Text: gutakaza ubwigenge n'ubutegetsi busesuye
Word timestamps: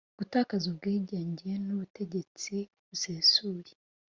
gutakaza 0.17 0.65
ubwigenge 0.71 1.49
n'ubutegetsi 1.65 2.55
busesuye 2.87 3.71